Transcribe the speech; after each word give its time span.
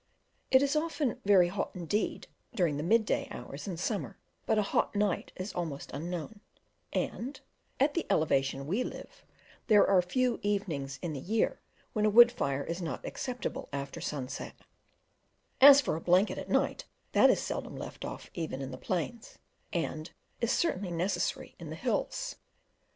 It 0.49 0.63
is 0.63 0.75
often 0.75 1.21
very 1.25 1.47
hot 1.49 1.69
indeed 1.75 2.25
during 2.55 2.77
the 2.77 2.81
mid 2.81 3.05
day 3.05 3.27
hours 3.29 3.67
in 3.67 3.77
summer, 3.77 4.17
but 4.47 4.57
a 4.57 4.63
hot 4.63 4.95
night 4.95 5.31
is 5.35 5.53
almost 5.53 5.91
unknown; 5.93 6.39
and, 6.91 7.39
at 7.79 7.93
the 7.93 8.07
elevation 8.09 8.65
we 8.65 8.83
live, 8.83 9.23
there 9.67 9.85
are 9.87 10.01
few 10.01 10.39
evenings 10.41 10.97
in 11.03 11.13
the 11.13 11.19
year 11.19 11.61
when 11.93 12.03
a 12.03 12.09
wood 12.09 12.31
fire 12.31 12.63
is 12.63 12.81
not 12.81 13.05
acceptable 13.05 13.69
after 13.71 14.01
sunset; 14.01 14.55
as 15.61 15.79
for 15.81 15.95
a 15.95 16.01
blanket 16.01 16.39
at 16.39 16.49
night, 16.49 16.85
that 17.11 17.29
is 17.29 17.39
seldom 17.39 17.75
left 17.75 18.03
off 18.03 18.31
even 18.33 18.59
in 18.59 18.71
the 18.71 18.79
plains, 18.79 19.37
and 19.71 20.13
is 20.39 20.51
certainly 20.51 20.89
necessary 20.89 21.53
in 21.59 21.69
the 21.69 21.75
hills. 21.75 22.37